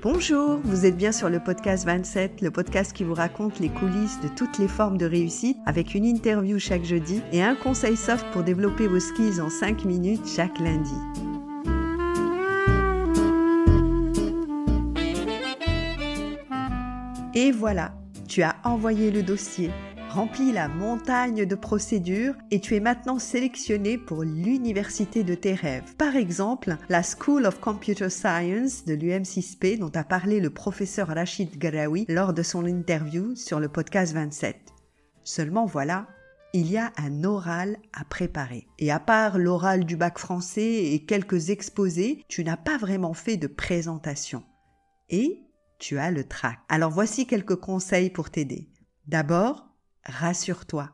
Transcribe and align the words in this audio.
Bonjour, 0.00 0.60
vous 0.62 0.86
êtes 0.86 0.96
bien 0.96 1.10
sur 1.10 1.28
le 1.28 1.40
podcast 1.40 1.84
27, 1.84 2.40
le 2.40 2.52
podcast 2.52 2.92
qui 2.92 3.02
vous 3.02 3.14
raconte 3.14 3.58
les 3.58 3.68
coulisses 3.68 4.20
de 4.20 4.28
toutes 4.28 4.56
les 4.58 4.68
formes 4.68 4.96
de 4.96 5.04
réussite 5.04 5.56
avec 5.66 5.92
une 5.92 6.04
interview 6.04 6.60
chaque 6.60 6.84
jeudi 6.84 7.20
et 7.32 7.42
un 7.42 7.56
conseil 7.56 7.96
soft 7.96 8.24
pour 8.30 8.44
développer 8.44 8.86
vos 8.86 9.00
skills 9.00 9.40
en 9.40 9.50
5 9.50 9.84
minutes 9.84 10.24
chaque 10.24 10.58
lundi. 10.60 10.94
Et 17.34 17.50
voilà, 17.50 17.92
tu 18.28 18.42
as 18.42 18.54
envoyé 18.62 19.10
le 19.10 19.24
dossier, 19.24 19.70
rempli 20.08 20.52
la 20.52 20.68
montagne 20.68 21.44
de 21.44 21.54
procédures 21.54 22.34
et 22.50 22.60
tu 22.60 22.74
es 22.74 22.80
maintenant 22.80 23.18
sélectionné 23.18 23.98
pour 23.98 24.22
l'université 24.22 25.22
de 25.22 25.34
tes 25.34 25.54
rêves. 25.54 25.94
Par 25.96 26.16
exemple, 26.16 26.76
la 26.88 27.02
School 27.02 27.46
of 27.46 27.60
Computer 27.60 28.08
Science 28.08 28.84
de 28.84 28.94
l'UM6P 28.94 29.78
dont 29.78 29.92
a 29.94 30.04
parlé 30.04 30.40
le 30.40 30.50
professeur 30.50 31.08
Rachid 31.08 31.56
Garawi 31.58 32.06
lors 32.08 32.32
de 32.32 32.42
son 32.42 32.64
interview 32.64 33.36
sur 33.36 33.60
le 33.60 33.68
podcast 33.68 34.14
27. 34.14 34.56
Seulement 35.24 35.66
voilà, 35.66 36.06
il 36.54 36.70
y 36.70 36.78
a 36.78 36.92
un 36.96 37.24
oral 37.24 37.76
à 37.92 38.04
préparer. 38.04 38.66
Et 38.78 38.90
à 38.90 39.00
part 39.00 39.38
l'oral 39.38 39.84
du 39.84 39.96
bac 39.96 40.18
français 40.18 40.92
et 40.92 41.04
quelques 41.04 41.50
exposés, 41.50 42.24
tu 42.28 42.44
n'as 42.44 42.56
pas 42.56 42.78
vraiment 42.78 43.14
fait 43.14 43.36
de 43.36 43.46
présentation. 43.46 44.42
Et 45.10 45.42
tu 45.78 45.98
as 45.98 46.10
le 46.10 46.24
trac. 46.24 46.58
Alors 46.68 46.90
voici 46.90 47.26
quelques 47.26 47.56
conseils 47.56 48.10
pour 48.10 48.30
t'aider. 48.30 48.68
D'abord, 49.06 49.67
rassure-toi. 50.08 50.90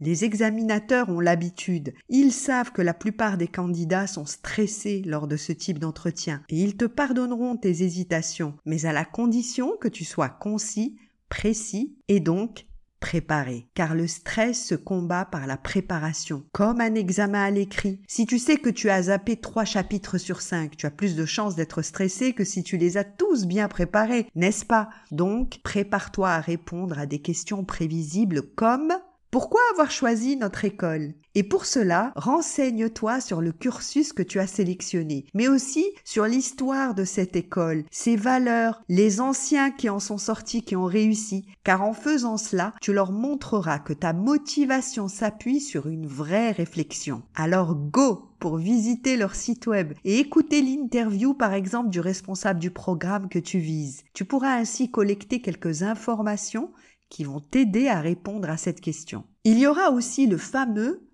Les 0.00 0.24
examinateurs 0.24 1.08
ont 1.08 1.20
l'habitude, 1.20 1.94
ils 2.08 2.32
savent 2.32 2.72
que 2.72 2.82
la 2.82 2.94
plupart 2.94 3.38
des 3.38 3.46
candidats 3.46 4.08
sont 4.08 4.26
stressés 4.26 5.02
lors 5.06 5.28
de 5.28 5.36
ce 5.36 5.52
type 5.52 5.78
d'entretien 5.78 6.42
et 6.48 6.60
ils 6.60 6.76
te 6.76 6.84
pardonneront 6.84 7.56
tes 7.56 7.82
hésitations, 7.82 8.54
mais 8.66 8.86
à 8.86 8.92
la 8.92 9.04
condition 9.04 9.76
que 9.80 9.88
tu 9.88 10.04
sois 10.04 10.28
concis, 10.28 10.96
précis 11.28 11.96
et 12.08 12.20
donc 12.20 12.66
préparer, 13.04 13.68
car 13.74 13.94
le 13.94 14.06
stress 14.06 14.68
se 14.68 14.74
combat 14.74 15.26
par 15.26 15.46
la 15.46 15.58
préparation, 15.58 16.42
comme 16.52 16.80
un 16.80 16.94
examen 16.94 17.44
à 17.44 17.50
l'écrit. 17.50 18.00
Si 18.08 18.24
tu 18.24 18.38
sais 18.38 18.56
que 18.56 18.70
tu 18.70 18.88
as 18.88 19.02
zappé 19.02 19.36
trois 19.36 19.66
chapitres 19.66 20.16
sur 20.16 20.40
cinq, 20.40 20.78
tu 20.78 20.86
as 20.86 20.90
plus 20.90 21.14
de 21.14 21.26
chances 21.26 21.54
d'être 21.54 21.82
stressé 21.82 22.32
que 22.32 22.44
si 22.44 22.62
tu 22.62 22.78
les 22.78 22.96
as 22.96 23.04
tous 23.04 23.44
bien 23.44 23.68
préparés, 23.68 24.26
n'est-ce 24.34 24.64
pas? 24.64 24.88
Donc, 25.10 25.60
prépare-toi 25.62 26.30
à 26.30 26.40
répondre 26.40 26.98
à 26.98 27.04
des 27.04 27.18
questions 27.18 27.62
prévisibles 27.62 28.40
comme 28.54 28.94
pourquoi 29.34 29.60
avoir 29.72 29.90
choisi 29.90 30.36
notre 30.36 30.64
école? 30.64 31.12
Et 31.34 31.42
pour 31.42 31.66
cela, 31.66 32.12
renseigne-toi 32.14 33.20
sur 33.20 33.40
le 33.40 33.50
cursus 33.50 34.12
que 34.12 34.22
tu 34.22 34.38
as 34.38 34.46
sélectionné, 34.46 35.24
mais 35.34 35.48
aussi 35.48 35.84
sur 36.04 36.26
l'histoire 36.26 36.94
de 36.94 37.02
cette 37.02 37.34
école, 37.34 37.82
ses 37.90 38.14
valeurs, 38.14 38.84
les 38.88 39.20
anciens 39.20 39.72
qui 39.72 39.90
en 39.90 39.98
sont 39.98 40.18
sortis, 40.18 40.62
qui 40.62 40.76
ont 40.76 40.84
réussi, 40.84 41.46
car 41.64 41.82
en 41.82 41.94
faisant 41.94 42.36
cela, 42.36 42.74
tu 42.80 42.92
leur 42.92 43.10
montreras 43.10 43.80
que 43.80 43.92
ta 43.92 44.12
motivation 44.12 45.08
s'appuie 45.08 45.60
sur 45.60 45.88
une 45.88 46.06
vraie 46.06 46.52
réflexion. 46.52 47.22
Alors 47.34 47.74
go 47.74 48.28
pour 48.38 48.58
visiter 48.58 49.16
leur 49.16 49.34
site 49.34 49.66
web 49.66 49.94
et 50.04 50.18
écouter 50.18 50.60
l'interview 50.60 51.32
par 51.32 51.54
exemple 51.54 51.88
du 51.88 51.98
responsable 51.98 52.60
du 52.60 52.70
programme 52.70 53.30
que 53.30 53.38
tu 53.38 53.58
vises. 53.58 54.04
Tu 54.12 54.26
pourras 54.26 54.54
ainsi 54.54 54.90
collecter 54.90 55.40
quelques 55.40 55.82
informations 55.82 56.70
qui 57.14 57.22
vont 57.22 57.38
t'aider 57.38 57.86
à 57.86 58.00
répondre 58.00 58.50
à 58.50 58.56
cette 58.56 58.80
question. 58.80 59.22
Il 59.44 59.56
y 59.56 59.68
aura 59.68 59.92
aussi 59.92 60.26
le 60.26 60.36
fameux 60.36 61.06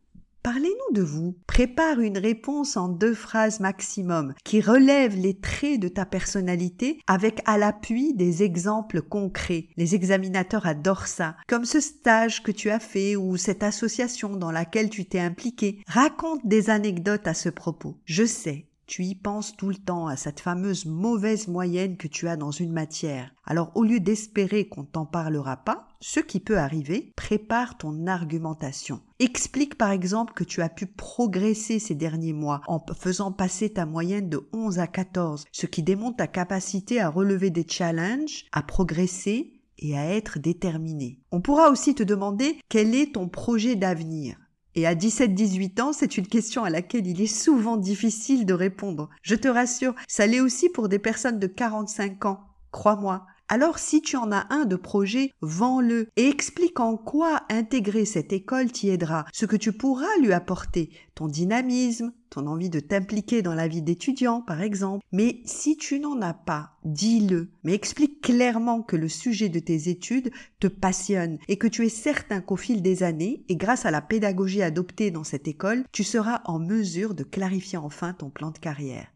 Parlez-nous 0.42 0.94
de 0.94 1.02
vous. 1.02 1.36
Prépare 1.46 2.00
une 2.00 2.16
réponse 2.16 2.78
en 2.78 2.88
deux 2.88 3.12
phrases 3.12 3.60
maximum 3.60 4.32
qui 4.42 4.62
relève 4.62 5.14
les 5.14 5.38
traits 5.38 5.78
de 5.78 5.88
ta 5.88 6.06
personnalité 6.06 6.98
avec 7.06 7.42
à 7.44 7.58
l'appui 7.58 8.14
des 8.14 8.42
exemples 8.42 9.02
concrets. 9.02 9.68
Les 9.76 9.94
examinateurs 9.94 10.66
adorent 10.66 11.08
ça, 11.08 11.36
comme 11.46 11.66
ce 11.66 11.80
stage 11.80 12.42
que 12.42 12.52
tu 12.52 12.70
as 12.70 12.80
fait 12.80 13.16
ou 13.16 13.36
cette 13.36 13.62
association 13.62 14.30
dans 14.30 14.50
laquelle 14.50 14.88
tu 14.88 15.04
t'es 15.04 15.20
impliqué. 15.20 15.82
Raconte 15.86 16.46
des 16.46 16.70
anecdotes 16.70 17.26
à 17.26 17.34
ce 17.34 17.50
propos. 17.50 17.98
Je 18.06 18.24
sais, 18.24 18.69
tu 18.90 19.04
y 19.04 19.14
penses 19.14 19.56
tout 19.56 19.68
le 19.68 19.76
temps 19.76 20.08
à 20.08 20.16
cette 20.16 20.40
fameuse 20.40 20.84
mauvaise 20.84 21.46
moyenne 21.46 21.96
que 21.96 22.08
tu 22.08 22.26
as 22.26 22.36
dans 22.36 22.50
une 22.50 22.72
matière. 22.72 23.32
Alors 23.44 23.70
au 23.76 23.84
lieu 23.84 24.00
d'espérer 24.00 24.66
qu'on 24.68 24.82
t'en 24.82 25.06
parlera 25.06 25.58
pas, 25.58 25.86
ce 26.00 26.18
qui 26.18 26.40
peut 26.40 26.58
arriver, 26.58 27.12
prépare 27.14 27.78
ton 27.78 28.08
argumentation. 28.08 29.00
Explique 29.20 29.78
par 29.78 29.92
exemple 29.92 30.32
que 30.34 30.42
tu 30.42 30.60
as 30.60 30.68
pu 30.68 30.86
progresser 30.86 31.78
ces 31.78 31.94
derniers 31.94 32.32
mois 32.32 32.62
en 32.66 32.84
faisant 32.98 33.30
passer 33.30 33.70
ta 33.70 33.86
moyenne 33.86 34.28
de 34.28 34.48
11 34.52 34.80
à 34.80 34.88
14, 34.88 35.44
ce 35.52 35.66
qui 35.66 35.84
démontre 35.84 36.16
ta 36.16 36.26
capacité 36.26 37.00
à 37.00 37.10
relever 37.10 37.50
des 37.50 37.66
challenges, 37.68 38.46
à 38.50 38.64
progresser 38.64 39.52
et 39.78 39.96
à 39.96 40.04
être 40.04 40.40
déterminé. 40.40 41.20
On 41.30 41.40
pourra 41.40 41.70
aussi 41.70 41.94
te 41.94 42.02
demander 42.02 42.58
quel 42.68 42.96
est 42.96 43.14
ton 43.14 43.28
projet 43.28 43.76
d'avenir. 43.76 44.36
Et 44.74 44.86
à 44.86 44.94
17-18 44.94 45.80
ans, 45.80 45.92
c'est 45.92 46.16
une 46.16 46.26
question 46.26 46.62
à 46.62 46.70
laquelle 46.70 47.06
il 47.06 47.20
est 47.20 47.26
souvent 47.26 47.76
difficile 47.76 48.46
de 48.46 48.54
répondre. 48.54 49.08
Je 49.22 49.34
te 49.34 49.48
rassure, 49.48 49.94
ça 50.06 50.26
l'est 50.26 50.40
aussi 50.40 50.68
pour 50.68 50.88
des 50.88 50.98
personnes 50.98 51.38
de 51.38 51.46
45 51.46 52.24
ans. 52.26 52.40
Crois-moi, 52.70 53.26
alors 53.50 53.80
si 53.80 54.00
tu 54.00 54.16
en 54.16 54.30
as 54.30 54.46
un 54.50 54.64
de 54.64 54.76
projet, 54.76 55.32
vends-le 55.40 56.08
et 56.16 56.28
explique 56.28 56.78
en 56.78 56.96
quoi 56.96 57.42
intégrer 57.50 58.04
cette 58.04 58.32
école 58.32 58.70
t'y 58.70 58.90
aidera, 58.90 59.26
ce 59.32 59.44
que 59.44 59.56
tu 59.56 59.72
pourras 59.72 60.16
lui 60.22 60.32
apporter, 60.32 60.90
ton 61.16 61.26
dynamisme, 61.26 62.12
ton 62.30 62.46
envie 62.46 62.70
de 62.70 62.78
t'impliquer 62.78 63.42
dans 63.42 63.54
la 63.54 63.66
vie 63.66 63.82
d'étudiant 63.82 64.40
par 64.40 64.62
exemple. 64.62 65.04
Mais 65.10 65.42
si 65.46 65.76
tu 65.76 65.98
n'en 65.98 66.22
as 66.22 66.32
pas, 66.32 66.78
dis-le, 66.84 67.50
mais 67.64 67.74
explique 67.74 68.20
clairement 68.20 68.82
que 68.82 68.94
le 68.94 69.08
sujet 69.08 69.48
de 69.48 69.58
tes 69.58 69.88
études 69.88 70.30
te 70.60 70.68
passionne 70.68 71.38
et 71.48 71.58
que 71.58 71.66
tu 71.66 71.84
es 71.84 71.88
certain 71.88 72.40
qu'au 72.40 72.54
fil 72.54 72.82
des 72.82 73.02
années, 73.02 73.44
et 73.48 73.56
grâce 73.56 73.84
à 73.84 73.90
la 73.90 74.00
pédagogie 74.00 74.62
adoptée 74.62 75.10
dans 75.10 75.24
cette 75.24 75.48
école, 75.48 75.82
tu 75.90 76.04
seras 76.04 76.42
en 76.44 76.60
mesure 76.60 77.14
de 77.14 77.24
clarifier 77.24 77.78
enfin 77.78 78.12
ton 78.12 78.30
plan 78.30 78.52
de 78.52 78.58
carrière. 78.58 79.08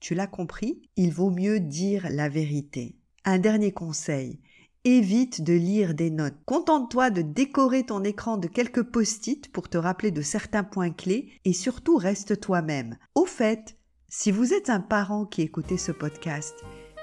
Tu 0.00 0.14
l'as 0.14 0.26
compris? 0.26 0.82
Il 0.96 1.14
vaut 1.14 1.30
mieux 1.30 1.60
dire 1.60 2.08
la 2.10 2.28
vérité. 2.28 2.99
Un 3.26 3.38
dernier 3.38 3.70
conseil. 3.70 4.40
Évite 4.84 5.42
de 5.42 5.52
lire 5.52 5.92
des 5.92 6.10
notes. 6.10 6.38
Contente-toi 6.46 7.10
de 7.10 7.20
décorer 7.20 7.84
ton 7.84 8.02
écran 8.02 8.38
de 8.38 8.48
quelques 8.48 8.82
post-it 8.82 9.52
pour 9.52 9.68
te 9.68 9.76
rappeler 9.76 10.10
de 10.10 10.22
certains 10.22 10.64
points 10.64 10.90
clés 10.90 11.30
et 11.44 11.52
surtout 11.52 11.96
reste 11.96 12.40
toi-même. 12.40 12.96
Au 13.14 13.26
fait, 13.26 13.76
si 14.08 14.30
vous 14.30 14.54
êtes 14.54 14.70
un 14.70 14.80
parent 14.80 15.26
qui 15.26 15.42
écoutez 15.42 15.76
ce 15.76 15.92
podcast, 15.92 16.54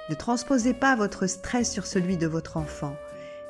ne 0.09 0.15
transposez 0.15 0.73
pas 0.73 0.95
votre 0.95 1.27
stress 1.27 1.71
sur 1.71 1.85
celui 1.85 2.17
de 2.17 2.25
votre 2.25 2.57
enfant. 2.57 2.95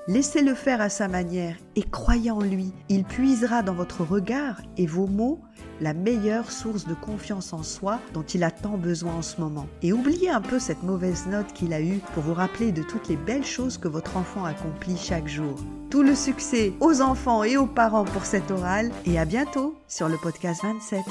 Laissez-le 0.09 0.53
faire 0.53 0.79
à 0.79 0.87
sa 0.87 1.09
manière 1.09 1.57
et 1.75 1.83
croyez 1.83 2.31
en 2.31 2.39
lui. 2.39 2.71
Il 2.87 3.03
puisera 3.03 3.61
dans 3.61 3.73
votre 3.73 4.05
regard 4.05 4.61
et 4.77 4.85
vos 4.85 5.05
mots 5.05 5.41
la 5.81 5.93
meilleure 5.93 6.49
source 6.49 6.87
de 6.87 6.93
confiance 6.93 7.51
en 7.51 7.61
soi 7.61 7.99
dont 8.13 8.23
il 8.23 8.45
a 8.45 8.51
tant 8.51 8.77
besoin 8.77 9.15
en 9.15 9.21
ce 9.21 9.41
moment. 9.41 9.67
Et 9.81 9.91
oubliez 9.91 10.29
un 10.29 10.39
peu 10.39 10.59
cette 10.59 10.81
mauvaise 10.81 11.27
note 11.27 11.51
qu'il 11.51 11.73
a 11.73 11.81
eue 11.81 11.99
pour 12.13 12.23
vous 12.23 12.33
rappeler 12.33 12.71
de 12.71 12.83
toutes 12.83 13.09
les 13.09 13.17
belles 13.17 13.43
choses 13.43 13.77
que 13.77 13.89
votre 13.89 14.15
enfant 14.15 14.45
accomplit 14.45 14.95
chaque 14.95 15.27
jour. 15.27 15.55
Tout 15.89 16.03
le 16.03 16.15
succès 16.15 16.71
aux 16.79 17.01
enfants 17.01 17.43
et 17.43 17.57
aux 17.57 17.67
parents 17.67 18.05
pour 18.05 18.23
cet 18.23 18.49
oral 18.49 18.91
et 19.05 19.19
à 19.19 19.25
bientôt 19.25 19.75
sur 19.89 20.07
le 20.07 20.15
podcast 20.15 20.61
27. 20.63 21.01